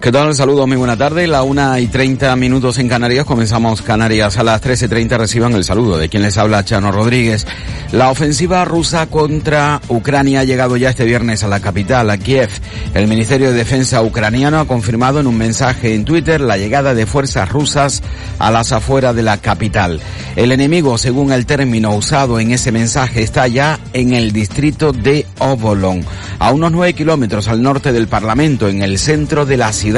[0.00, 0.34] ¿Qué tal?
[0.34, 1.26] Saludos, muy buena tarde.
[1.26, 3.26] La una y treinta minutos en Canarias.
[3.26, 5.18] Comenzamos Canarias a las 13.30.
[5.18, 7.46] Reciban el saludo de quien les habla, Chano Rodríguez.
[7.92, 12.48] La ofensiva rusa contra Ucrania ha llegado ya este viernes a la capital, a Kiev.
[12.94, 17.04] El Ministerio de Defensa ucraniano ha confirmado en un mensaje en Twitter la llegada de
[17.04, 18.02] fuerzas rusas
[18.38, 20.00] a las afueras de la capital.
[20.34, 25.26] El enemigo, según el término usado en ese mensaje, está ya en el distrito de
[25.40, 26.02] Obolon,
[26.38, 29.89] a unos nueve kilómetros al norte del Parlamento, en el centro de la ciudad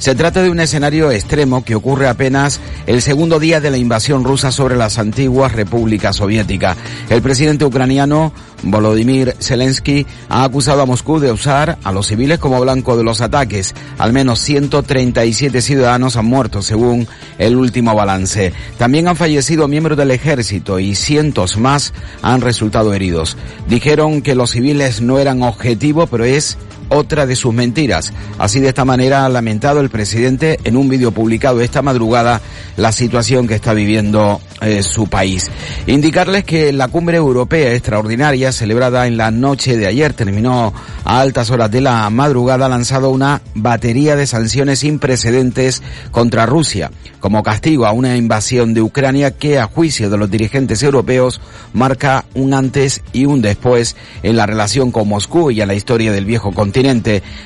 [0.00, 4.24] se trata de un escenario extremo que ocurre apenas el segundo día de la invasión
[4.24, 6.76] rusa sobre las antiguas repúblicas soviéticas.
[7.10, 12.60] El presidente ucraniano Volodymyr Zelensky ha acusado a Moscú de usar a los civiles como
[12.60, 13.74] blanco de los ataques.
[13.98, 17.06] Al menos 137 ciudadanos han muerto según
[17.38, 18.52] el último balance.
[18.78, 23.36] También han fallecido miembros del ejército y cientos más han resultado heridos.
[23.68, 26.56] Dijeron que los civiles no eran objetivo, pero es
[26.90, 28.12] otra de sus mentiras.
[28.38, 32.40] Así de esta manera ha lamentado el presidente en un vídeo publicado esta madrugada
[32.76, 35.50] la situación que está viviendo eh, su país.
[35.86, 40.72] Indicarles que la cumbre europea extraordinaria celebrada en la noche de ayer terminó
[41.04, 46.46] a altas horas de la madrugada ha lanzado una batería de sanciones sin precedentes contra
[46.46, 51.40] Rusia como castigo a una invasión de Ucrania que a juicio de los dirigentes europeos
[51.74, 56.12] marca un antes y un después en la relación con Moscú y en la historia
[56.12, 56.79] del viejo continente.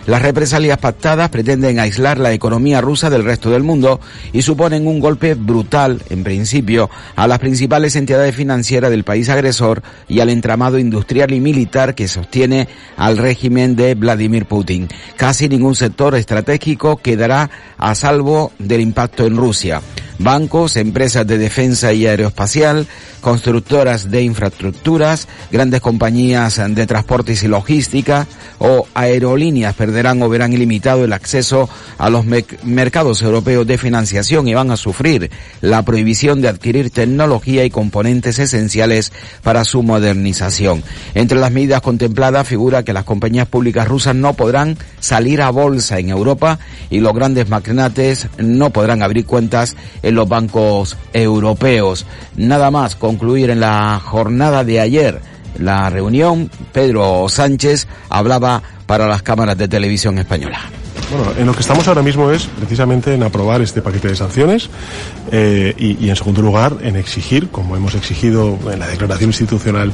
[0.07, 4.01] Las represalias pactadas pretenden aislar la economía rusa del resto del mundo
[4.33, 9.83] y suponen un golpe brutal, en principio, a las principales entidades financieras del país agresor
[10.09, 14.89] y al entramado industrial y militar que sostiene al régimen de Vladimir Putin.
[15.17, 19.83] Casi ningún sector estratégico quedará a salvo del impacto en Rusia.
[20.19, 22.87] Bancos, empresas de defensa y aeroespacial,
[23.21, 28.27] constructoras de infraestructuras, grandes compañías de transportes y logística
[28.59, 32.25] o aerolíneas perderán o verán ilimitado el acceso a los
[32.63, 35.31] mercados europeos de financiación y van a sufrir
[35.61, 40.85] la prohibición de adquirir tecnología y componentes esenciales para su modernización.
[41.15, 45.99] Entre las medidas contempladas figura que las compañías públicas rusas no podrán salir a bolsa
[45.99, 46.59] en Europa
[46.91, 52.07] y los grandes magnates no podrán abrir cuentas en los bancos europeos.
[52.37, 55.21] Nada más concluir en la jornada de ayer
[55.59, 60.61] la reunión, Pedro Sánchez hablaba para las cámaras de televisión española.
[61.11, 64.71] Bueno, en lo que estamos ahora mismo es precisamente en aprobar este paquete de sanciones
[65.31, 69.93] eh, y, en segundo lugar en exigir, como hemos exigido en la declaración institucional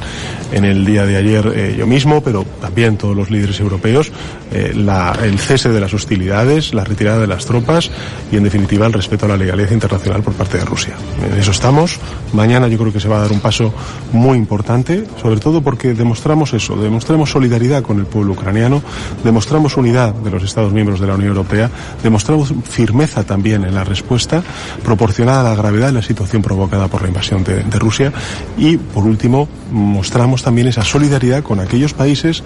[0.51, 4.11] en el día de ayer eh, yo mismo, pero también todos los líderes europeos,
[4.51, 7.91] eh, el cese de las hostilidades, la retirada de las tropas
[8.31, 10.95] y en definitiva el respeto a la legalidad internacional por parte de Rusia.
[11.25, 11.99] En eso estamos.
[12.33, 13.73] Mañana yo creo que se va a dar un paso
[14.13, 18.81] muy importante, sobre todo porque demostramos eso, demostramos solidaridad con el pueblo ucraniano,
[19.23, 21.69] demostramos unidad de los Estados miembros de la Unión Europea,
[22.03, 24.43] demostramos firmeza también en la respuesta
[24.83, 28.13] proporcionada a la gravedad de la situación provocada por la invasión de, Rusia.
[28.57, 32.43] Y, por último, mostramos también esa solidaridad con aquellos países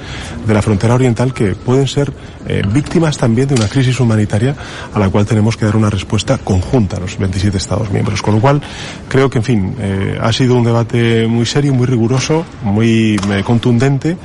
[0.47, 2.13] de la frontera oriental que pueden ser
[2.47, 4.55] eh, víctimas también de una crisis humanitaria
[4.93, 8.21] a la cual tenemos que dar una respuesta conjunta los 27 Estados miembros.
[8.21, 8.61] Con lo cual,
[9.07, 13.43] creo que, en fin, eh, ha sido un debate muy serio, muy riguroso, muy eh,
[13.43, 14.17] contundente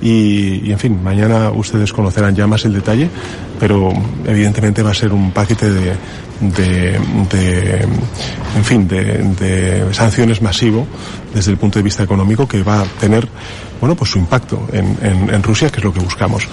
[0.00, 3.08] y, en fin, mañana ustedes conocerán ya más el detalle,
[3.60, 3.92] pero
[4.26, 5.92] evidentemente va a ser un paquete de,
[6.40, 6.98] de,
[7.30, 7.88] de
[8.56, 9.02] en fin, de,
[9.38, 10.86] de sanciones masivo
[11.32, 13.28] desde el punto de vista económico que va a tener
[13.82, 16.46] bueno, pues su impacto en, en, Rusia, que es lo que buscamos.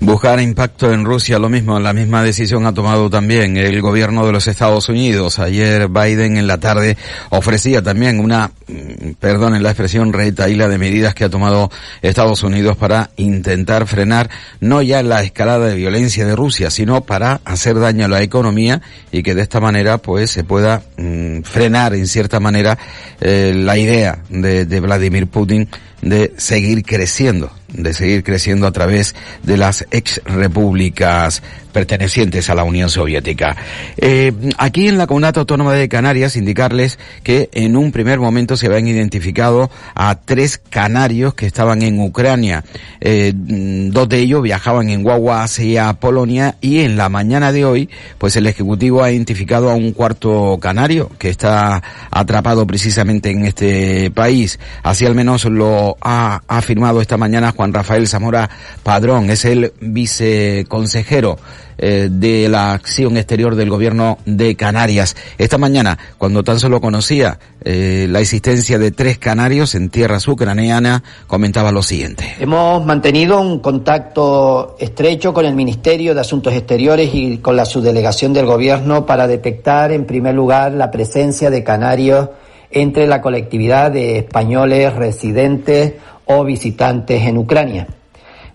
[0.00, 4.32] Buscar impacto en Rusia, lo mismo, la misma decisión ha tomado también el gobierno de
[4.32, 5.38] los Estados Unidos.
[5.38, 6.96] Ayer Biden en la tarde
[7.30, 11.70] ofrecía también una, mm, perdonen la expresión, retaíla de medidas que ha tomado
[12.02, 17.40] Estados Unidos para intentar frenar no ya la escalada de violencia de Rusia, sino para
[17.44, 18.82] hacer daño a la economía
[19.12, 22.76] y que de esta manera pues se pueda mm, frenar en cierta manera
[23.20, 25.68] eh, la idea de, de Vladimir Putin
[26.02, 31.42] de seguir creciendo de seguir creciendo a través de las ex repúblicas
[31.74, 33.56] pertenecientes a la Unión Soviética.
[33.96, 38.66] Eh, aquí en la Comunidad Autónoma de Canarias indicarles que en un primer momento se
[38.66, 42.64] habían identificado a tres canarios que estaban en Ucrania.
[43.00, 47.90] Eh, dos de ellos viajaban en guagua hacia Polonia y en la mañana de hoy,
[48.18, 54.12] pues el Ejecutivo ha identificado a un cuarto canario que está atrapado precisamente en este
[54.12, 54.60] país.
[54.84, 58.50] Así al menos lo ha afirmado esta mañana Juan Rafael Zamora
[58.82, 61.38] Padrón, es el viceconsejero
[61.78, 65.16] eh, de la acción exterior del gobierno de Canarias.
[65.38, 71.00] Esta mañana, cuando tan solo conocía eh, la existencia de tres canarios en tierras ucranianas,
[71.26, 72.34] comentaba lo siguiente.
[72.38, 78.34] Hemos mantenido un contacto estrecho con el Ministerio de Asuntos Exteriores y con la subdelegación
[78.34, 82.28] del gobierno para detectar, en primer lugar, la presencia de canarios
[82.70, 85.94] entre la colectividad de españoles residentes
[86.26, 87.86] o visitantes en Ucrania.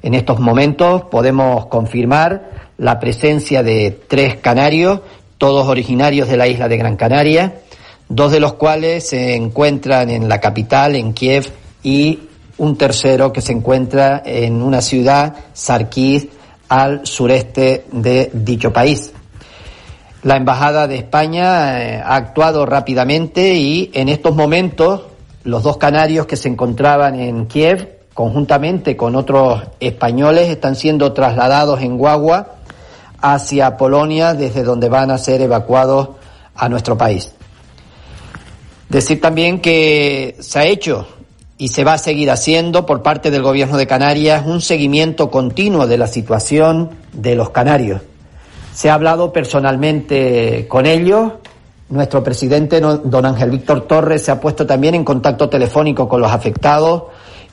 [0.02, 5.02] En estos momentos podemos confirmar la presencia de tres canarios,
[5.38, 7.62] todos originarios de la isla de Gran Canaria,
[8.08, 11.52] dos de los cuales se encuentran en la capital, en Kiev,
[11.84, 12.20] y
[12.58, 16.30] un tercero que se encuentra en una ciudad, Sarkiv,
[16.68, 19.14] al sureste de dicho país.
[20.24, 25.04] La Embajada de España eh, ha actuado rápidamente y en estos momentos
[25.50, 31.82] los dos canarios que se encontraban en Kiev, conjuntamente con otros españoles, están siendo trasladados
[31.82, 32.56] en guagua
[33.22, 36.10] hacia Polonia, desde donde van a ser evacuados
[36.56, 37.34] a nuestro país.
[38.90, 41.08] Decir también que se ha hecho
[41.58, 45.88] y se va a seguir haciendo por parte del Gobierno de Canarias un seguimiento continuo
[45.88, 48.02] de la situación de los canarios
[48.80, 51.34] se ha hablado personalmente con ellos.
[51.90, 56.32] Nuestro presidente, don Ángel Víctor Torres, se ha puesto también en contacto telefónico con los
[56.32, 57.04] afectados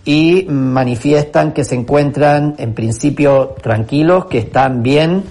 [0.05, 5.25] y manifiestan que se encuentran en principio tranquilos, que están bien,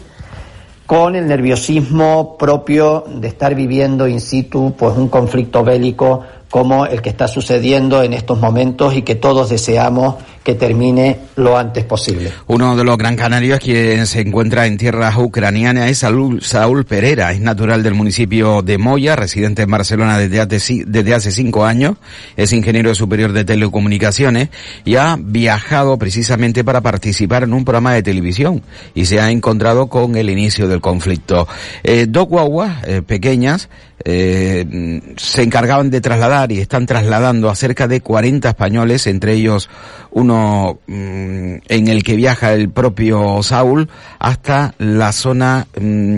[0.87, 6.21] con el nerviosismo propio de estar viviendo in situ pues un conflicto bélico
[6.55, 11.57] como el que está sucediendo en estos momentos y que todos deseamos que termine lo
[11.57, 12.31] antes posible.
[12.47, 17.33] Uno de los gran canarios quien se encuentra en tierras ucranianas es Saúl, Saúl Pereira,
[17.33, 21.97] es natural del municipio de Moya, residente en Barcelona desde hace, cinco años,
[22.37, 24.47] es ingeniero superior de telecomunicaciones
[24.85, 28.61] y ha viajado precisamente para participar en un programa de televisión
[28.93, 31.49] y se ha encontrado con el inicio del conflicto.
[31.83, 33.67] Eh, dos guaguas eh, pequeñas
[34.07, 39.67] eh, se encargaban de trasladar y están trasladando a cerca de 40 españoles, entre ellos
[40.11, 46.17] uno mm, en el que viaja el propio Saúl, hasta la zona mm,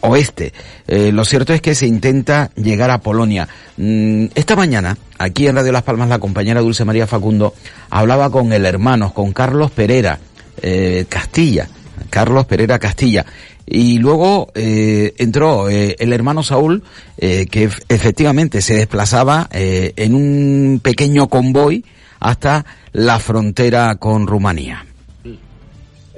[0.00, 0.54] oeste.
[0.86, 3.46] Eh, lo cierto es que se intenta llegar a Polonia.
[3.76, 7.54] Mm, esta mañana, aquí en Radio Las Palmas, la compañera Dulce María Facundo
[7.90, 10.18] hablaba con el hermano, con Carlos Pereira
[10.62, 11.68] eh, Castilla.
[12.16, 13.26] Carlos Pereira Castilla.
[13.66, 16.82] Y luego eh, entró eh, el hermano Saúl,
[17.18, 21.84] eh, que efectivamente se desplazaba eh, en un pequeño convoy
[22.18, 24.86] hasta la frontera con Rumanía.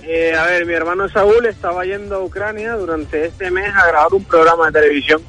[0.04, 4.14] Eh, a ver, mi hermano Saúl estaba yendo a Ucrania durante este mes a grabar
[4.14, 5.20] un programa de televisión.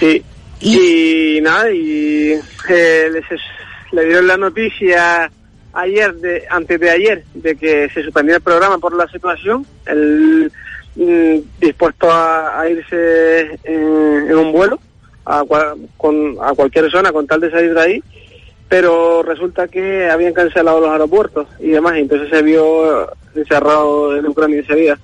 [0.00, 0.20] Sí.
[0.62, 2.32] Y, nada, y
[2.68, 3.40] eh, les,
[3.92, 5.30] le dieron la noticia
[5.72, 9.66] ayer, de, antes de ayer, de que se suspendía el programa por la situación.
[9.86, 10.50] Él
[10.96, 14.78] mm, dispuesto a, a irse en, en un vuelo
[15.24, 15.42] a,
[15.96, 18.02] con, a cualquier zona con tal de salir de ahí
[18.68, 24.26] pero resulta que habían cancelado los aeropuertos y demás, y entonces se vio encerrado en
[24.26, 24.98] Ucrania ese día.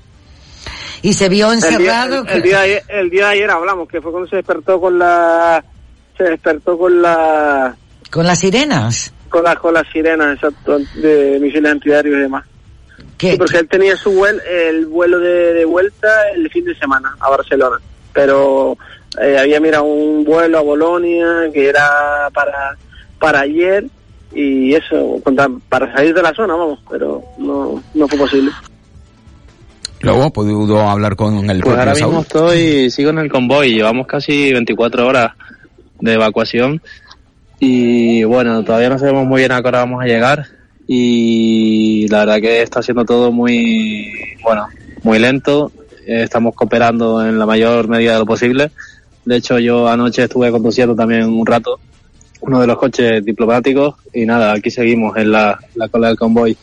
[1.03, 2.25] Y se vio El día, encerrado.
[2.25, 4.81] el, el día de ayer, el día de ayer hablamos, que fue cuando se despertó
[4.81, 5.63] con la...
[6.17, 7.77] Se despertó con la...
[8.11, 9.13] Con las sirenas.
[9.29, 12.45] Con, la, con las sirenas, exacto, de misiles antiaéreos y demás.
[13.19, 17.15] Sí, porque él tenía su vuelo, el vuelo de, de vuelta el fin de semana
[17.21, 17.77] a Barcelona,
[18.13, 18.77] pero
[19.21, 22.77] eh, había mirado un vuelo a Bolonia que era para
[23.19, 23.85] para ayer
[24.33, 28.53] y eso contra- para salir de la zona, vamos, pero no, no fue posible.
[30.01, 32.07] Luego pudo hablar con el Pues propio ahora Saúl.
[32.13, 35.33] mismo estoy, sigo en el convoy, llevamos casi 24 horas
[36.01, 36.81] de evacuación
[37.61, 40.47] y bueno, todavía no sabemos muy bien a qué hora vamos a llegar
[40.87, 44.11] y la verdad que está siendo todo muy,
[44.43, 44.67] bueno,
[45.03, 45.71] muy lento,
[46.07, 48.71] estamos cooperando en la mayor medida de lo posible.
[49.25, 51.79] De hecho, yo anoche estuve conduciendo también un rato
[52.41, 56.57] uno de los coches diplomáticos y nada, aquí seguimos en la, la cola del convoy.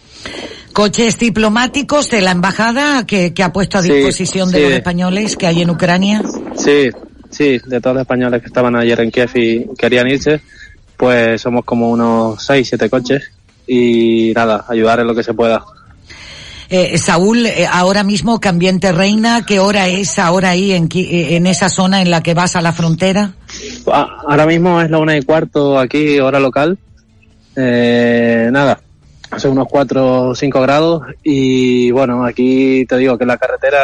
[0.74, 4.64] coches diplomáticos de la embajada que, que ha puesto a Sí, disposición de sí.
[4.64, 6.22] los españoles que hay en Ucrania.
[6.56, 6.90] Sí,
[7.30, 10.42] sí, de todos los españoles que estaban ayer en Kiev y querían irse,
[10.98, 13.32] pues somos como unos seis, siete coches
[13.68, 15.64] y nada, ayudar en lo que se pueda.
[16.70, 21.46] Eh, Saúl, eh, ahora mismo Cambiente Reina, ¿qué hora es ahora ahí en, eh, en
[21.46, 23.34] esa zona en la que vas a la frontera?
[23.92, 26.78] Ah, Ahora mismo es la una y cuarto aquí, hora local.
[27.56, 28.80] Eh, nada,
[29.32, 33.80] hace unos cuatro o cinco grados y bueno, aquí te digo que la carretera,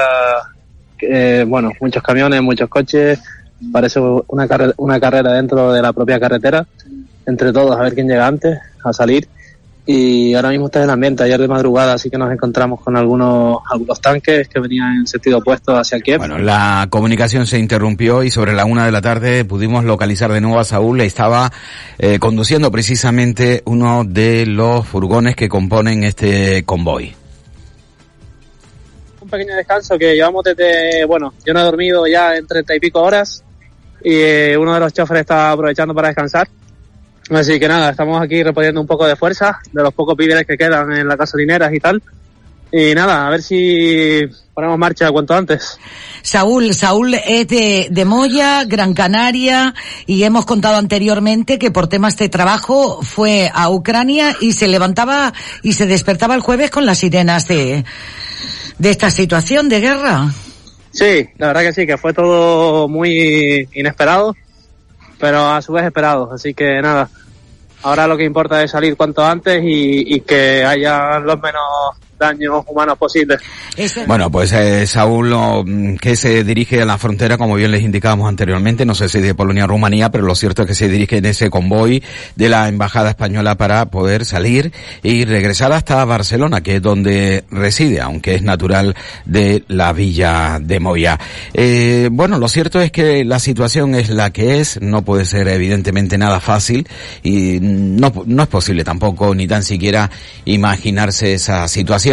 [1.01, 3.19] eh, bueno, muchos camiones, muchos coches,
[3.71, 6.65] parece una, carre- una carrera dentro de la propia carretera,
[7.25, 9.27] entre todos a ver quién llega antes a salir
[9.85, 11.23] y ahora mismo está en el ambiente.
[11.23, 15.39] Ayer de madrugada así que nos encontramos con algunos, algunos tanques que venían en sentido
[15.39, 16.19] opuesto hacia Kiev.
[16.19, 20.41] Bueno, la comunicación se interrumpió y sobre la una de la tarde pudimos localizar de
[20.41, 21.01] nuevo a Saúl.
[21.01, 21.51] Estaba
[21.97, 27.15] eh, conduciendo precisamente uno de los furgones que componen este convoy.
[29.19, 32.79] Un pequeño descanso que llevamos desde, bueno, yo no he dormido ya en treinta y
[32.79, 33.43] pico horas
[34.03, 36.47] y eh, uno de los choferes está aprovechando para descansar
[37.31, 40.57] Así que nada, estamos aquí reponiendo un poco de fuerza de los pocos víveres que
[40.57, 42.01] quedan en las gasolineras y tal.
[42.73, 44.21] Y nada, a ver si
[44.53, 45.77] ponemos marcha cuanto antes.
[46.21, 49.73] Saúl, Saúl es de, de Moya, Gran Canaria,
[50.05, 55.33] y hemos contado anteriormente que por temas de trabajo fue a Ucrania y se levantaba
[55.63, 57.83] y se despertaba el jueves con las sirenas de,
[58.77, 60.29] de esta situación de guerra.
[60.91, 64.35] Sí, la verdad que sí, que fue todo muy inesperado,
[65.17, 66.31] pero a su vez esperado.
[66.33, 67.09] Así que nada,
[67.83, 71.63] Ahora lo que importa es salir cuanto antes y, y que haya los menos
[72.21, 73.41] daños humanos posibles.
[74.05, 75.33] Bueno, pues eh, Saúl,
[75.65, 79.19] mm, que se dirige a la frontera, como bien les indicábamos anteriormente, no sé si
[79.19, 82.03] de Polonia a Rumanía, pero lo cierto es que se dirige en ese convoy
[82.35, 88.01] de la Embajada Española para poder salir y regresar hasta Barcelona, que es donde reside,
[88.01, 91.19] aunque es natural de la villa de Moya.
[91.53, 95.47] Eh, bueno, lo cierto es que la situación es la que es, no puede ser
[95.47, 96.87] evidentemente nada fácil
[97.23, 100.11] y no, no es posible tampoco ni tan siquiera
[100.45, 102.10] imaginarse esa situación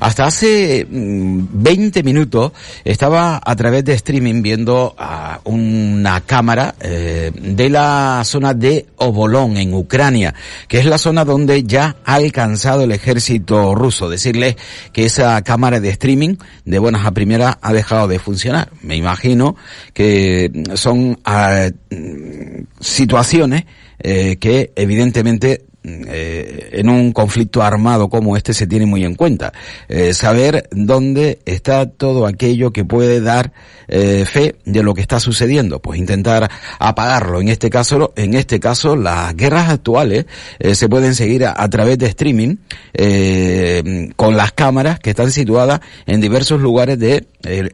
[0.00, 2.52] hasta hace 20 mm, minutos
[2.84, 9.56] estaba a través de streaming viendo a una cámara eh, de la zona de Obolón
[9.56, 10.34] en Ucrania,
[10.68, 14.08] que es la zona donde ya ha alcanzado el ejército ruso.
[14.08, 14.56] Decirles
[14.92, 18.70] que esa cámara de streaming de buenas a primeras ha dejado de funcionar.
[18.82, 19.56] Me imagino
[19.92, 23.64] que son ah, mm, situaciones
[24.00, 25.64] eh, que evidentemente
[26.08, 29.52] eh, en un conflicto armado como este se tiene muy en cuenta.
[29.88, 33.52] Eh, saber dónde está todo aquello que puede dar
[33.88, 37.40] eh, fe de lo que está sucediendo, pues intentar apagarlo.
[37.40, 40.26] En este caso, en este caso, las guerras actuales
[40.72, 42.56] se pueden seguir a, través de streaming
[44.16, 47.26] con las cámaras que están situadas en diversos lugares de,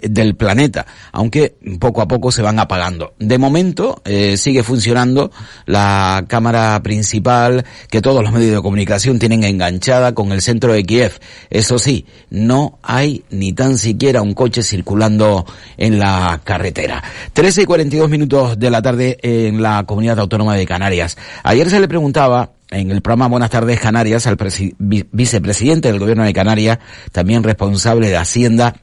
[0.02, 3.14] del planeta, aunque poco a poco se van apagando.
[3.18, 4.02] De momento
[4.36, 5.30] sigue funcionando
[5.66, 10.84] la cámara principal que todos los medios de comunicación tienen enganchada con el centro de
[10.84, 11.18] Kiev.
[11.48, 15.46] Eso sí, no hay ni tan siquiera un coche circulando
[15.78, 17.02] en la carretera.
[17.32, 21.16] 13 y 42 minutos de la tarde en la comunidad autónoma de Canarias.
[21.44, 24.36] Ayer se le preguntaba en el programa Buenas tardes Canarias al
[24.78, 26.80] vicepresidente del gobierno de Canarias,
[27.10, 28.74] también responsable de Hacienda,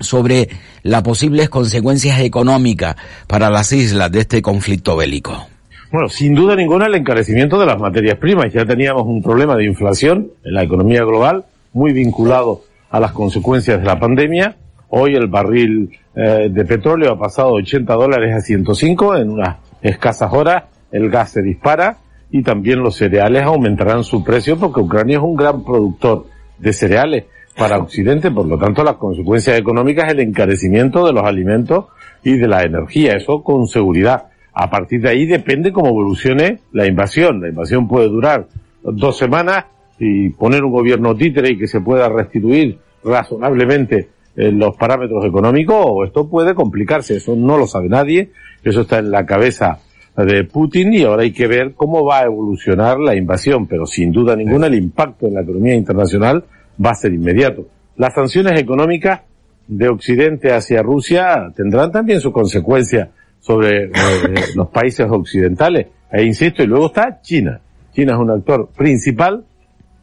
[0.00, 0.48] sobre
[0.82, 2.96] las posibles consecuencias económicas
[3.28, 5.46] para las islas de este conflicto bélico.
[5.90, 8.52] Bueno, sin duda ninguna el encarecimiento de las materias primas.
[8.52, 13.80] Ya teníamos un problema de inflación en la economía global, muy vinculado a las consecuencias
[13.80, 14.56] de la pandemia.
[14.90, 20.30] Hoy el barril eh, de petróleo ha pasado 80 dólares a 105 en unas escasas
[20.30, 20.64] horas.
[20.92, 21.96] El gas se dispara
[22.30, 26.26] y también los cereales aumentarán su precio porque Ucrania es un gran productor
[26.58, 27.24] de cereales
[27.56, 28.30] para Occidente.
[28.30, 31.86] Por lo tanto, las consecuencias económicas es el encarecimiento de los alimentos
[32.22, 33.14] y de la energía.
[33.14, 34.26] Eso con seguridad.
[34.52, 37.40] A partir de ahí depende cómo evolucione la invasión.
[37.40, 38.46] La invasión puede durar
[38.82, 39.66] dos semanas
[39.98, 45.76] y poner un gobierno títere y que se pueda restituir razonablemente en los parámetros económicos
[45.78, 47.16] o esto puede complicarse.
[47.16, 48.30] Eso no lo sabe nadie.
[48.62, 49.78] Eso está en la cabeza
[50.16, 53.66] de Putin y ahora hay que ver cómo va a evolucionar la invasión.
[53.66, 56.44] Pero sin duda ninguna el impacto en la economía internacional
[56.84, 57.66] va a ser inmediato.
[57.96, 59.22] Las sanciones económicas
[59.66, 63.08] de Occidente hacia Rusia tendrán también sus consecuencias
[63.40, 63.90] sobre eh,
[64.54, 65.86] los países occidentales.
[66.10, 67.60] E insisto, y luego está China.
[67.92, 69.44] China es un actor principal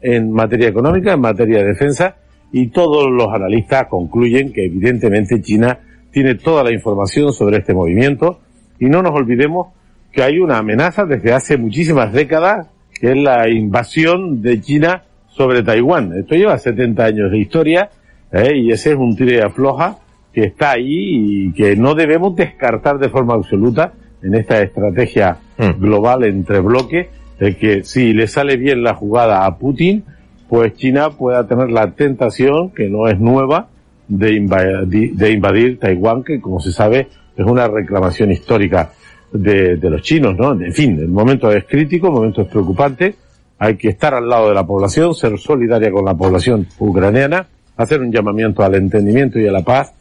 [0.01, 2.15] en materia económica, en materia de defensa,
[2.51, 5.79] y todos los analistas concluyen que evidentemente China
[6.11, 8.39] tiene toda la información sobre este movimiento,
[8.79, 9.67] y no nos olvidemos
[10.11, 12.67] que hay una amenaza desde hace muchísimas décadas,
[12.99, 16.13] que es la invasión de China sobre Taiwán.
[16.17, 17.89] Esto lleva 70 años de historia,
[18.31, 18.55] ¿eh?
[18.55, 19.97] y ese es un tire afloja
[20.35, 25.79] que está ahí y que no debemos descartar de forma absoluta en esta estrategia hmm.
[25.79, 27.07] global entre bloques,
[27.39, 30.03] de que si le sale bien la jugada a Putin,
[30.49, 33.69] pues China pueda tener la tentación, que no es nueva,
[34.09, 38.91] de invadir, de invadir Taiwán, que como se sabe es una reclamación histórica
[39.31, 40.51] de, de los chinos, ¿no?
[40.51, 43.15] En fin, el momento es crítico, el momento es preocupante,
[43.57, 48.01] hay que estar al lado de la población, ser solidaria con la población ucraniana, hacer
[48.01, 49.93] un llamamiento al entendimiento y a la paz,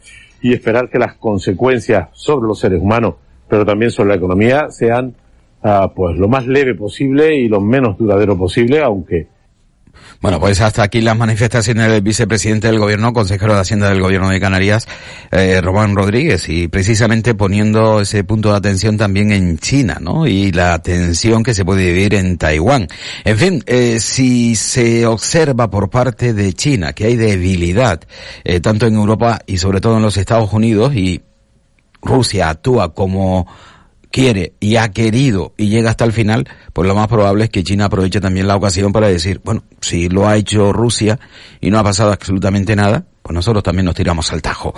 [0.45, 3.15] y esperar que las consecuencias sobre los seres humanos,
[3.49, 5.15] pero también sobre la economía, sean
[5.63, 9.27] uh, pues lo más leve posible y lo menos duradero posible, aunque
[10.25, 14.27] Bueno, pues hasta aquí las manifestaciones del vicepresidente del gobierno, consejero de Hacienda del gobierno
[14.31, 14.87] de Canarias,
[15.29, 20.25] eh, Román Rodríguez, y precisamente poniendo ese punto de atención también en China, ¿no?
[20.25, 22.87] Y la tensión que se puede vivir en Taiwán.
[23.23, 28.01] En fin, eh, si se observa por parte de China que hay debilidad,
[28.43, 31.21] eh, tanto en Europa y sobre todo en los Estados Unidos, y
[32.01, 33.45] Rusia actúa como
[34.15, 37.65] quiere y ha querido y llega hasta el final, pues lo más probable es que
[37.65, 41.19] China aproveche también la ocasión para decir, bueno, si lo ha hecho Rusia
[41.59, 44.75] y no ha pasado absolutamente nada, pues nosotros también nos tiramos al tajo.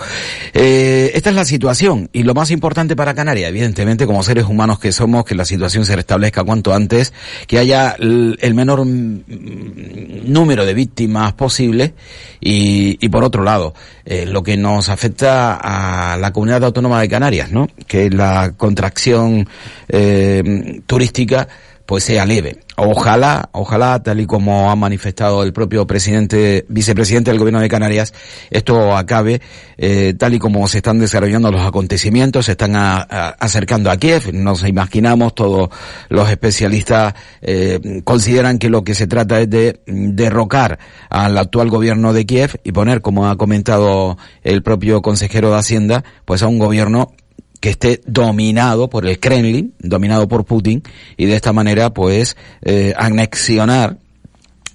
[0.54, 4.78] Eh, esta es la situación y lo más importante para Canarias, evidentemente como seres humanos
[4.78, 7.12] que somos, que la situación se restablezca cuanto antes,
[7.46, 11.92] que haya el menor número de víctimas posible
[12.40, 13.74] y, y por otro lado,
[14.06, 17.68] eh, lo que nos afecta a la comunidad autónoma de Canarias, ¿no?
[17.86, 19.46] Que la contracción
[19.90, 21.48] eh, turística
[21.88, 22.58] pues sea leve.
[22.76, 28.12] Ojalá, ojalá, tal y como ha manifestado el propio presidente, vicepresidente del gobierno de Canarias,
[28.50, 29.40] esto acabe
[29.78, 34.68] eh, tal y como se están desarrollando los acontecimientos, se están acercando a Kiev, nos
[34.68, 35.70] imaginamos, todos
[36.10, 40.78] los especialistas eh, consideran que lo que se trata es de derrocar
[41.08, 46.04] al actual gobierno de Kiev y poner, como ha comentado el propio consejero de Hacienda,
[46.26, 47.12] pues a un gobierno
[47.60, 50.82] que esté dominado por el Kremlin, dominado por Putin,
[51.16, 53.98] y de esta manera, pues, eh, anexionar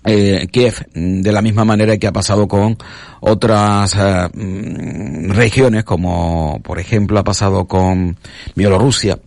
[0.05, 2.77] eh, Kiev de la misma manera que ha pasado con
[3.21, 8.17] otras eh, mm, regiones, como por ejemplo ha pasado con
[8.55, 9.17] Bielorrusia,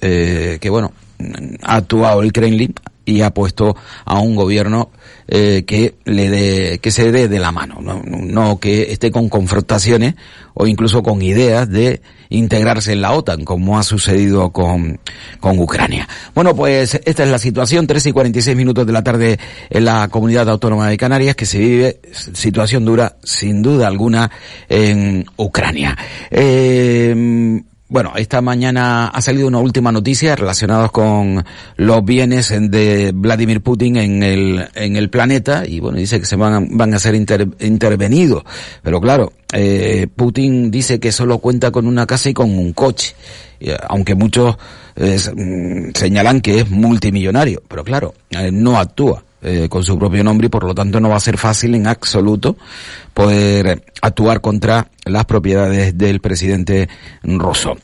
[0.00, 0.92] eh, que bueno,
[1.62, 4.90] ha actuado el Kremlin y ha puesto a un gobierno
[5.28, 9.28] eh, que le dé, que se dé de la mano, no, no que esté con
[9.28, 10.14] confrontaciones
[10.54, 15.00] o incluso con ideas de integrarse en la OTAN, como ha sucedido con,
[15.40, 16.08] con Ucrania.
[16.34, 19.38] Bueno, pues esta es la situación, 3 y 46 minutos de la tarde
[19.70, 24.30] en la comunidad autónoma de Canarias, que se vive situación dura, sin duda alguna,
[24.68, 25.96] en Ucrania.
[26.30, 27.62] Eh,
[27.94, 31.44] bueno, esta mañana ha salido una última noticia relacionada con
[31.76, 36.34] los bienes de Vladimir Putin en el, en el planeta y bueno, dice que se
[36.34, 38.42] van, van a ser intervenidos.
[38.82, 43.14] Pero claro, eh, Putin dice que solo cuenta con una casa y con un coche,
[43.86, 44.56] aunque muchos
[44.96, 45.16] eh,
[45.94, 49.22] señalan que es multimillonario, pero claro, eh, no actúa.
[49.46, 51.86] Eh, con su propio nombre y por lo tanto no va a ser fácil en
[51.86, 52.56] absoluto
[53.12, 56.88] poder actuar contra las propiedades del presidente
[57.22, 57.76] ruso.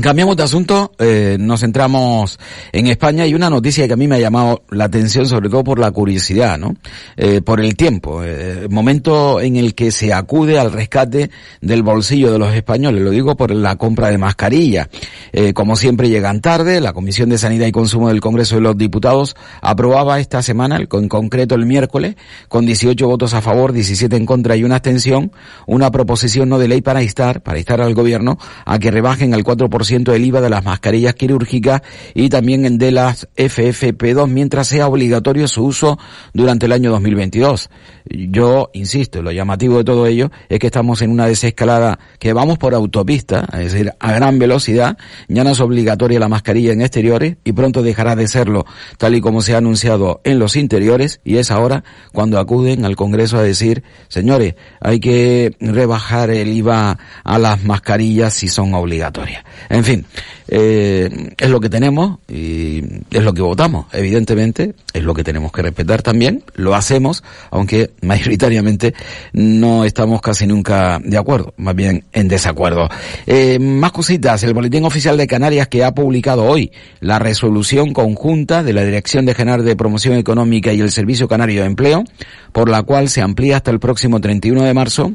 [0.00, 2.38] Cambiamos de asunto, eh, nos centramos
[2.72, 5.62] en España y una noticia que a mí me ha llamado la atención sobre todo
[5.62, 6.76] por la curiosidad, ¿no?
[7.14, 12.32] Eh, por el tiempo, eh, momento en el que se acude al rescate del bolsillo
[12.32, 14.88] de los españoles, lo digo por la compra de mascarillas.
[15.32, 18.76] Eh, como siempre llegan tarde, la Comisión de Sanidad y Consumo del Congreso de los
[18.76, 22.16] Diputados aprobaba esta semana, en concreto el miércoles,
[22.48, 25.32] con 18 votos a favor, 17 en contra y una abstención,
[25.66, 29.42] una proposición no de ley para instar, para instar al gobierno a que rebajen al
[29.44, 31.82] 4% del IVA de las mascarillas quirúrgicas
[32.14, 35.98] y también de las FFP2 mientras sea obligatorio su uso
[36.34, 37.70] durante el año 2022.
[38.04, 42.58] Yo insisto, lo llamativo de todo ello es que estamos en una desescalada que vamos
[42.58, 47.36] por autopista, es decir, a gran velocidad, ya no es obligatoria la mascarilla en exteriores
[47.44, 48.64] y pronto dejará de serlo
[48.98, 52.96] tal y como se ha anunciado en los interiores y es ahora cuando acuden al
[52.96, 59.44] Congreso a decir, señores, hay que rebajar el IVA a las mascarillas si son obligatorias.
[59.68, 60.06] En fin,
[60.48, 61.08] eh,
[61.38, 63.86] es lo que tenemos y es lo que votamos.
[63.92, 66.44] Evidentemente, es lo que tenemos que respetar también.
[66.54, 68.94] Lo hacemos, aunque mayoritariamente
[69.32, 72.88] no estamos casi nunca de acuerdo, más bien en desacuerdo.
[73.26, 74.42] Eh, más cositas.
[74.42, 79.26] El Boletín Oficial de Canarias que ha publicado hoy la resolución conjunta de la Dirección
[79.26, 82.04] de General de Promoción Económica y el Servicio Canario de Empleo,
[82.52, 85.12] por la cual se amplía hasta el próximo 31 de marzo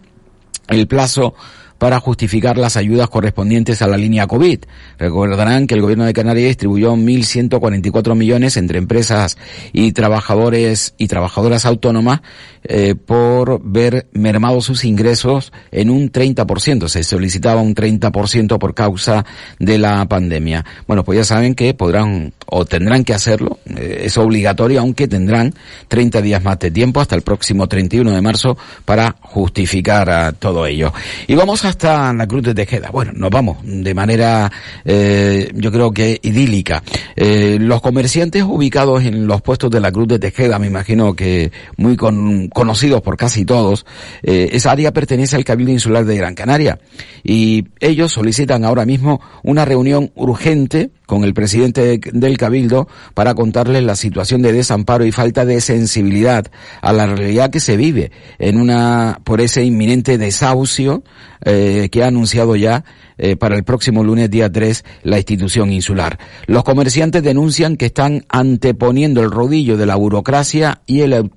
[0.68, 1.34] el plazo
[1.78, 4.60] para justificar las ayudas correspondientes a la línea COVID.
[4.98, 9.38] Recordarán que el gobierno de Canarias distribuyó 1.144 millones entre empresas
[9.74, 12.22] y trabajadores y trabajadoras autónomas
[12.64, 16.88] eh, por ver mermados sus ingresos en un 30%.
[16.88, 19.26] Se solicitaba un 30% por causa
[19.60, 20.66] de la pandemia.
[20.88, 23.60] Bueno, pues ya saben que podrán o tendrán que hacerlo.
[23.76, 25.54] Eh, es obligatorio, aunque tendrán
[25.88, 30.94] 30 días más de tiempo hasta el próximo 31 de marzo para justificar todo ello.
[31.28, 32.90] Y vamos hasta la Cruz de Tejeda.
[32.92, 34.52] Bueno, nos vamos de manera,
[34.86, 36.84] eh, yo creo que idílica.
[37.16, 41.52] Eh, los comerciantes ubicados en los puestos de la Cruz de Tejeda, me imagino que
[41.78, 43.86] muy conocidos por casi todos,
[44.24, 46.80] eh, esa área pertenece al Cabildo Insular de Gran Canaria
[47.24, 53.82] y ellos solicitan ahora mismo una reunión urgente con el presidente del Cabildo para contarles
[53.84, 56.46] la situación de desamparo y falta de sensibilidad
[56.82, 61.04] a la realidad que se vive en una por ese inminente desahucio
[61.44, 62.84] eh, que ha anunciado ya
[63.18, 66.20] eh, para el próximo lunes día 3 la institución insular.
[66.46, 71.32] Los comerciantes denuncian que están anteponiendo el rodillo de la burocracia y el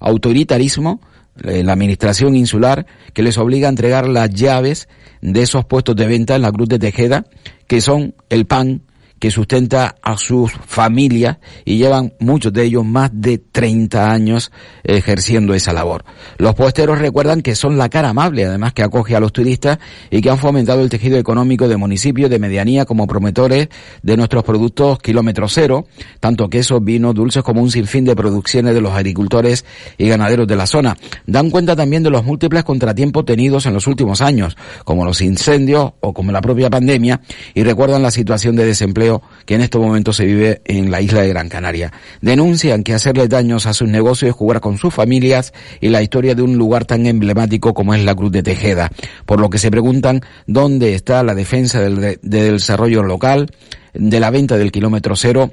[0.00, 4.88] autoritarismo eh, la administración insular que les obliga a entregar las llaves
[5.20, 7.26] de esos puestos de venta en la Cruz de Tejeda,
[7.66, 8.82] que son el pan,
[9.22, 14.50] que sustenta a sus familias y llevan muchos de ellos más de 30 años
[14.82, 16.04] ejerciendo esa labor.
[16.38, 19.78] Los puesteros recuerdan que son la cara amable, además que acoge a los turistas
[20.10, 23.68] y que han fomentado el tejido económico de municipios de medianía como promotores
[24.02, 25.86] de nuestros productos kilómetro cero,
[26.18, 29.64] tanto quesos, vinos, dulces como un sinfín de producciones de los agricultores
[29.98, 30.96] y ganaderos de la zona.
[31.28, 35.92] Dan cuenta también de los múltiples contratiempos tenidos en los últimos años, como los incendios
[36.00, 37.20] o como la propia pandemia,
[37.54, 39.11] y recuerdan la situación de desempleo
[39.44, 41.92] que en este momento se vive en la isla de Gran Canaria.
[42.20, 46.34] Denuncian que hacerle daños a sus negocios es jugar con sus familias y la historia
[46.34, 48.90] de un lugar tan emblemático como es la Cruz de Tejeda,
[49.26, 53.50] por lo que se preguntan dónde está la defensa del desarrollo local,
[53.94, 55.52] de la venta del kilómetro cero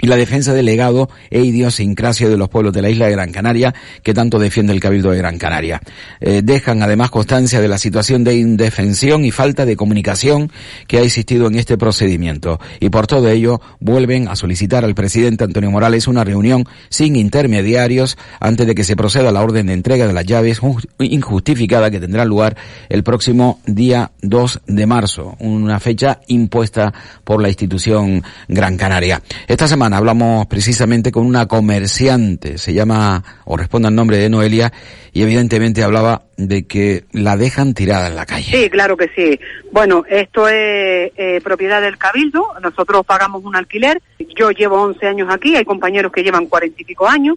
[0.00, 3.32] y la defensa del legado e idiosincrasia de los pueblos de la isla de Gran
[3.32, 5.80] Canaria que tanto defiende el Cabildo de Gran Canaria.
[6.20, 10.50] Eh, dejan además constancia de la situación de indefensión y falta de comunicación
[10.86, 15.44] que ha existido en este procedimiento y por todo ello vuelven a solicitar al presidente
[15.44, 19.72] Antonio Morales una reunión sin intermediarios antes de que se proceda a la orden de
[19.72, 20.60] entrega de las llaves
[20.98, 22.56] injustificada que tendrá lugar
[22.88, 26.92] el próximo día 2 de marzo, una fecha impuesta
[27.24, 29.22] por la institución Gran Canaria.
[29.46, 34.72] Esta semana hablamos precisamente con una comerciante, se llama o responde al nombre de Noelia,
[35.12, 38.50] y evidentemente hablaba de que la dejan tirada en la calle.
[38.50, 39.38] Sí, claro que sí.
[39.72, 44.00] Bueno, esto es eh, propiedad del Cabildo, nosotros pagamos un alquiler,
[44.36, 47.36] yo llevo 11 años aquí, hay compañeros que llevan cuarenta y pico años,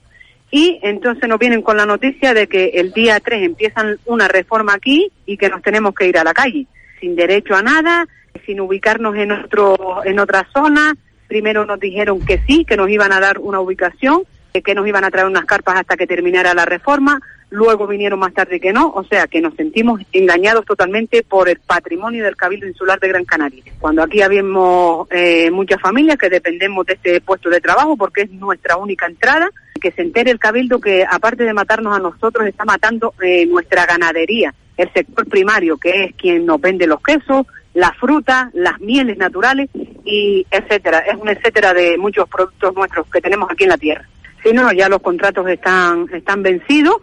[0.51, 4.73] y entonces nos vienen con la noticia de que el día 3 empiezan una reforma
[4.73, 6.67] aquí y que nos tenemos que ir a la calle,
[6.99, 8.05] sin derecho a nada,
[8.45, 10.95] sin ubicarnos en, otro, en otra zona,
[11.31, 15.05] Primero nos dijeron que sí, que nos iban a dar una ubicación, que nos iban
[15.05, 18.89] a traer unas carpas hasta que terminara la reforma, luego vinieron más tarde que no,
[18.89, 23.23] o sea que nos sentimos engañados totalmente por el patrimonio del Cabildo Insular de Gran
[23.23, 23.63] Canaria.
[23.79, 28.31] Cuando aquí habíamos eh, muchas familias que dependemos de este puesto de trabajo porque es
[28.31, 32.65] nuestra única entrada, que se entere el Cabildo que aparte de matarnos a nosotros está
[32.65, 37.93] matando eh, nuestra ganadería, el sector primario que es quien nos vende los quesos, la
[37.93, 39.69] fruta, las mieles naturales
[40.03, 40.99] y etcétera.
[40.99, 44.07] Es un etcétera de muchos productos nuestros que tenemos aquí en la tierra.
[44.43, 46.95] Si no, ya los contratos están, están vencidos,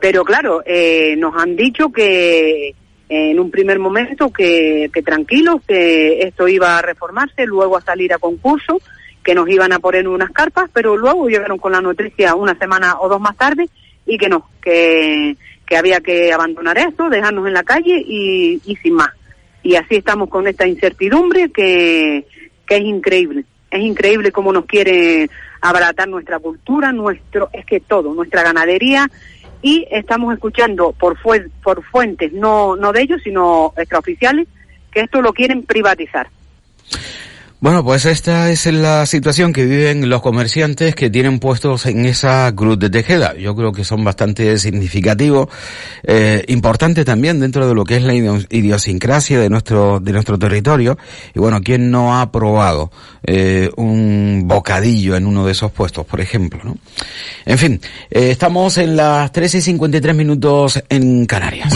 [0.00, 2.74] pero claro, eh, nos han dicho que
[3.08, 8.12] en un primer momento que, que tranquilos, que esto iba a reformarse, luego a salir
[8.12, 8.80] a concurso,
[9.22, 12.98] que nos iban a poner unas carpas, pero luego llegaron con la noticia una semana
[12.98, 13.68] o dos más tarde
[14.06, 15.36] y que no, que,
[15.66, 19.10] que había que abandonar esto, dejarnos en la calle y, y sin más
[19.66, 22.24] y así estamos con esta incertidumbre que,
[22.68, 23.44] es increíble.
[23.68, 25.28] Es increíble cómo nos quiere
[25.60, 29.10] abaratar nuestra cultura, nuestro, es que todo, nuestra ganadería
[29.62, 31.18] y estamos escuchando por,
[31.64, 34.46] por fuentes no, no de ellos, sino extraoficiales,
[34.92, 36.28] que esto lo quieren privatizar.
[37.66, 42.52] Bueno, pues esta es la situación que viven los comerciantes que tienen puestos en esa
[42.54, 43.34] cruz de Tejeda.
[43.36, 45.48] Yo creo que son bastante significativos,
[46.04, 50.96] eh, importante también dentro de lo que es la idiosincrasia de nuestro de nuestro territorio.
[51.34, 52.92] Y bueno, ¿quién no ha probado
[53.24, 56.60] eh, un bocadillo en uno de esos puestos, por ejemplo?
[56.62, 56.76] ¿no?
[57.46, 57.80] En fin,
[58.12, 61.74] eh, estamos en las 13 y 53 minutos en Canarias.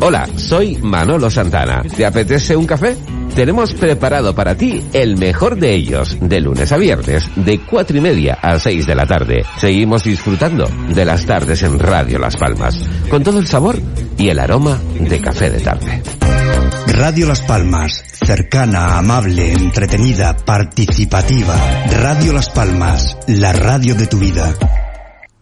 [0.00, 1.82] Hola, soy Manolo Santana.
[1.96, 2.96] ¿Te apetece un café?
[3.36, 8.00] Tenemos preparado para ti el mejor de ellos, de lunes a viernes, de cuatro y
[8.00, 9.44] media a seis de la tarde.
[9.58, 13.78] Seguimos disfrutando de las tardes en Radio Las Palmas, con todo el sabor
[14.16, 16.02] y el aroma de café de tarde.
[16.86, 21.54] Radio Las Palmas, cercana, amable, entretenida, participativa.
[21.90, 24.54] Radio Las Palmas, la radio de tu vida.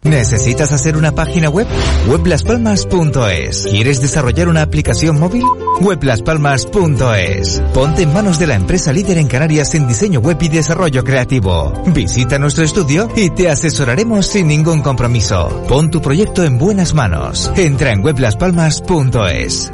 [0.05, 1.67] ¿Necesitas hacer una página web?
[2.09, 3.67] Weblaspalmas.es.
[3.71, 5.43] ¿Quieres desarrollar una aplicación móvil?
[5.81, 7.63] Weblaspalmas.es.
[7.73, 11.73] Ponte en manos de la empresa líder en Canarias en diseño web y desarrollo creativo.
[11.87, 15.65] Visita nuestro estudio y te asesoraremos sin ningún compromiso.
[15.69, 17.51] Pon tu proyecto en buenas manos.
[17.57, 19.73] Entra en weblaspalmas.es.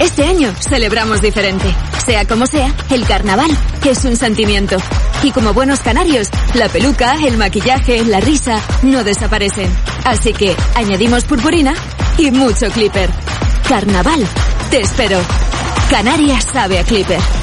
[0.00, 1.72] Este año celebramos diferente.
[2.04, 3.50] Sea como sea, el carnaval
[3.88, 4.78] es un sentimiento.
[5.22, 9.70] Y como buenos canarios, la peluca, el maquillaje, la risa no desaparecen.
[10.04, 11.74] Así que añadimos purpurina
[12.16, 13.10] y mucho clipper.
[13.68, 14.26] Carnaval,
[14.70, 15.20] te espero.
[15.90, 17.39] Canarias sabe a clipper.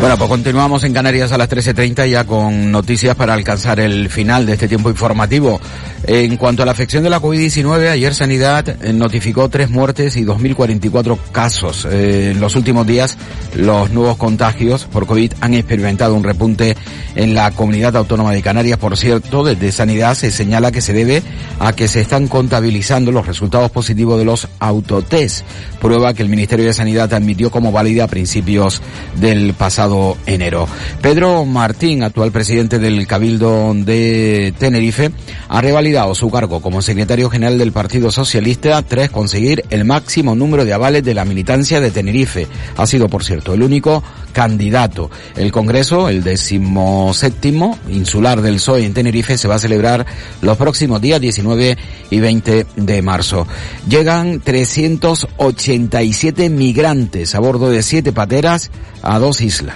[0.00, 4.46] Bueno, pues continuamos en Canarias a las 13.30 ya con noticias para alcanzar el final
[4.46, 5.60] de este tiempo informativo.
[6.04, 10.24] En cuanto a la afección de la COVID-19, ayer Sanidad eh, notificó tres muertes y
[10.24, 11.86] 2.044 casos.
[11.88, 13.16] Eh, en los últimos días,
[13.54, 16.76] los nuevos contagios por COVID han experimentado un repunte
[17.14, 18.78] en la comunidad autónoma de Canarias.
[18.78, 21.22] Por cierto, desde Sanidad se señala que se debe
[21.60, 25.46] a que se están contabilizando los resultados positivos de los autotest,
[25.80, 28.82] prueba que el Ministerio de Sanidad admitió como válida a principios
[29.20, 29.81] del pasado
[30.26, 30.68] enero.
[31.00, 35.10] Pedro Martín, actual presidente del Cabildo de Tenerife,
[35.48, 40.64] ha revalidado su cargo como secretario general del Partido Socialista tras conseguir el máximo número
[40.64, 42.46] de avales de la militancia de Tenerife.
[42.76, 45.10] Ha sido, por cierto, el único candidato.
[45.36, 50.06] El Congreso, el decimoséptimo insular del PSOE en Tenerife, se va a celebrar
[50.40, 51.76] los próximos días 19
[52.10, 53.48] y 20 de marzo.
[53.88, 58.70] Llegan 387 migrantes a bordo de siete pateras
[59.02, 59.71] a dos islas,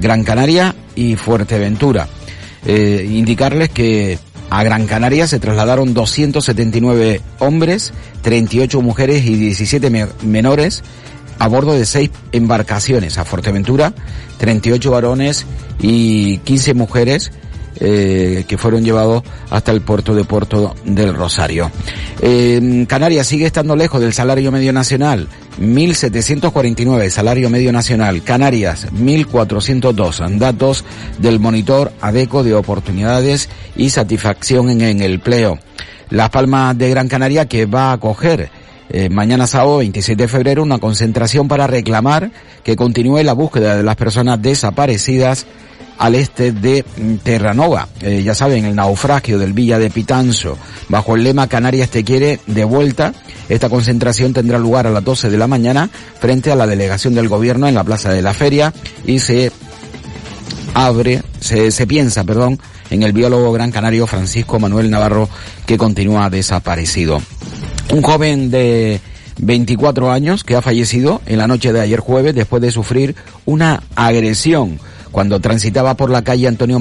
[0.00, 2.08] Gran Canaria y Fuerteventura.
[2.66, 4.18] Eh, indicarles que
[4.50, 10.82] a Gran Canaria se trasladaron 279 hombres, 38 mujeres y 17 menores
[11.38, 13.16] a bordo de seis embarcaciones.
[13.16, 13.94] A Fuerteventura,
[14.38, 15.46] 38 varones
[15.80, 17.32] y 15 mujeres
[17.76, 21.70] eh, que fueron llevados hasta el puerto de Puerto del Rosario.
[22.20, 25.28] Eh, Canarias sigue estando lejos del salario medio nacional.
[25.58, 28.22] 1.749 salario medio nacional.
[28.22, 30.38] Canarias 1.402.
[30.38, 30.84] Datos
[31.18, 35.58] del monitor ADECO de oportunidades y satisfacción en, el empleo.
[36.10, 38.50] Las Palmas de Gran Canaria que va a acoger
[38.88, 42.30] eh, mañana sábado 26 de febrero una concentración para reclamar
[42.64, 45.46] que continúe la búsqueda de las personas desaparecidas
[46.00, 46.82] al este de
[47.22, 47.86] Terranova.
[48.00, 50.56] Eh, ya saben, el naufragio del Villa de Pitanzo,
[50.88, 53.12] bajo el lema Canarias te quiere de vuelta.
[53.50, 57.28] Esta concentración tendrá lugar a las 12 de la mañana frente a la delegación del
[57.28, 58.72] gobierno en la Plaza de la Feria
[59.04, 59.52] y se
[60.72, 62.58] abre, se, se piensa, perdón,
[62.88, 65.28] en el biólogo gran canario Francisco Manuel Navarro
[65.66, 67.20] que continúa desaparecido.
[67.92, 69.02] Un joven de
[69.36, 73.82] 24 años que ha fallecido en la noche de ayer jueves después de sufrir una
[73.96, 74.80] agresión
[75.10, 76.80] cuando transitaba por la calle Antonio,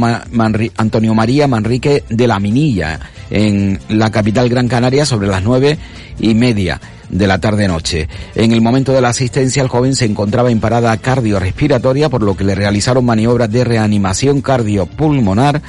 [0.78, 5.78] Antonio María Manrique de la Minilla, en la capital Gran Canaria, sobre las nueve
[6.20, 8.08] y media de la tarde-noche.
[8.36, 12.36] En el momento de la asistencia, el joven se encontraba en parada cardiorrespiratoria, por lo
[12.36, 15.62] que le realizaron maniobras de reanimación cardiopulmonar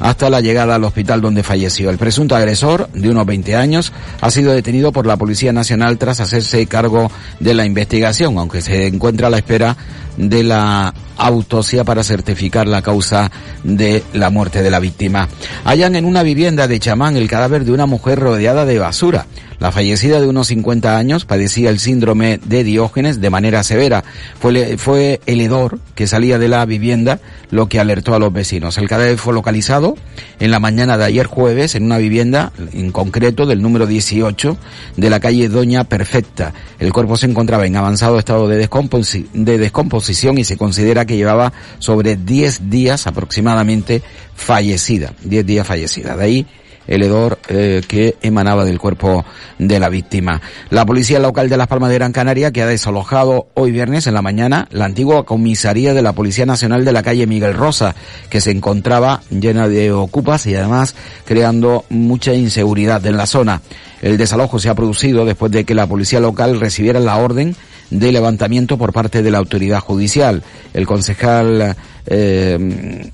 [0.00, 1.90] hasta la llegada al hospital donde falleció.
[1.90, 6.20] El presunto agresor, de unos 20 años, ha sido detenido por la Policía Nacional tras
[6.20, 9.76] hacerse cargo de la investigación, aunque se encuentra a la espera
[10.16, 13.30] de la autopsia para certificar la causa
[13.62, 15.28] de la muerte de la víctima.
[15.64, 19.26] Hallan en una vivienda de Chamán el cadáver de una mujer rodeada de basura.
[19.58, 24.04] La fallecida de unos 50 años padecía el síndrome de Diógenes de manera severa.
[24.38, 28.76] Fue, el hedor que salía de la vivienda lo que alertó a los vecinos.
[28.76, 29.96] El cadáver fue localizado
[30.40, 34.58] en la mañana de ayer jueves en una vivienda, en concreto del número 18
[34.96, 36.52] de la calle Doña Perfecta.
[36.78, 41.52] El cuerpo se encontraba en avanzado estado de, de descomposición y se considera que llevaba
[41.78, 44.02] sobre 10 días aproximadamente
[44.34, 45.14] fallecida.
[45.24, 46.16] 10 días fallecida.
[46.16, 46.46] De ahí
[46.86, 49.24] el hedor eh, que emanaba del cuerpo
[49.58, 50.40] de la víctima.
[50.70, 54.14] La policía local de Las Palmas de Gran Canaria que ha desalojado hoy viernes en
[54.14, 57.94] la mañana la antigua comisaría de la Policía Nacional de la calle Miguel Rosa,
[58.30, 60.94] que se encontraba llena de ocupas y además
[61.24, 63.62] creando mucha inseguridad en la zona.
[64.02, 67.56] El desalojo se ha producido después de que la policía local recibiera la orden
[67.90, 70.42] de levantamiento por parte de la autoridad judicial.
[70.74, 73.10] El concejal eh,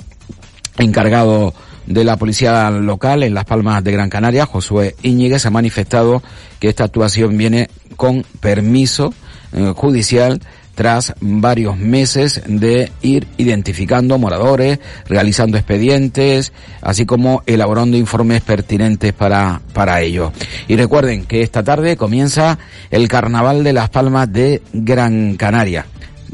[0.78, 1.54] encargado
[1.87, 6.23] de la policía local en Las Palmas de Gran Canaria, Josué Íñiguez, ha manifestado
[6.61, 9.12] que esta actuación viene con permiso
[9.53, 10.40] eh, judicial
[10.75, 19.61] tras varios meses de ir identificando moradores, realizando expedientes, así como elaborando informes pertinentes para,
[19.75, 20.33] para ello.
[20.68, 22.59] Y recuerden que esta tarde comienza
[22.90, 25.87] el Carnaval de las Palmas de Gran Canaria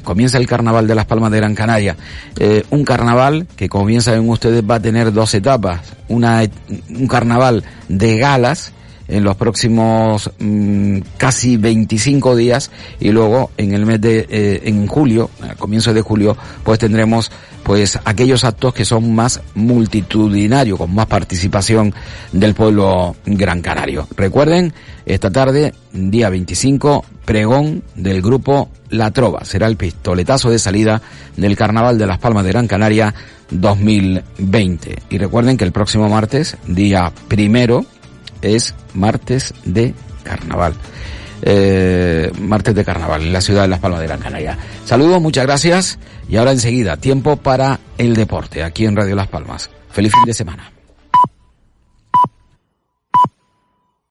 [0.05, 1.97] comienza el carnaval de las Palmas de Gran Canaria.
[2.39, 5.81] Eh, un carnaval que, como bien saben ustedes, va a tener dos etapas.
[6.09, 6.43] Una,
[6.89, 8.73] un carnaval de galas
[9.09, 14.87] en los próximos mm, casi 25 días y luego en el mes de eh, en
[14.87, 20.95] julio, a comienzo de julio, pues tendremos pues aquellos actos que son más multitudinarios, con
[20.95, 21.93] más participación
[22.33, 24.07] del pueblo gran canario.
[24.17, 24.73] Recuerden,
[25.05, 29.45] esta tarde, día 25, pregón del grupo La Trova.
[29.45, 31.03] Será el pistoletazo de salida
[31.37, 33.15] del Carnaval de las Palmas de Gran Canaria
[33.51, 35.03] 2020.
[35.11, 37.85] Y recuerden que el próximo martes, día primero,
[38.43, 40.75] es martes de Carnaval.
[41.43, 44.59] eh, martes de carnaval en la ciudad de Las Palmas de Gran Canaria.
[44.85, 45.99] Saludos, muchas gracias
[46.29, 49.71] y ahora enseguida tiempo para el deporte aquí en Radio Las Palmas.
[49.91, 50.78] Feliz fin de semana.